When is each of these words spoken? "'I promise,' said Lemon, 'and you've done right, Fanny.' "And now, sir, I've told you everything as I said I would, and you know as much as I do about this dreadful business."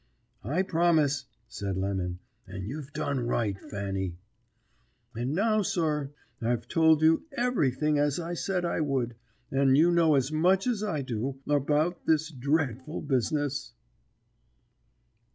"'I 0.43 0.63
promise,' 0.63 1.25
said 1.47 1.77
Lemon, 1.77 2.17
'and 2.47 2.65
you've 2.67 2.91
done 2.91 3.19
right, 3.27 3.55
Fanny.' 3.69 4.17
"And 5.15 5.31
now, 5.35 5.61
sir, 5.61 6.09
I've 6.41 6.67
told 6.67 7.03
you 7.03 7.27
everything 7.33 7.99
as 7.99 8.19
I 8.19 8.33
said 8.33 8.65
I 8.65 8.81
would, 8.81 9.13
and 9.51 9.77
you 9.77 9.91
know 9.91 10.15
as 10.15 10.31
much 10.31 10.65
as 10.65 10.81
I 10.83 11.03
do 11.03 11.39
about 11.47 12.07
this 12.07 12.31
dreadful 12.31 13.03
business." 13.03 13.73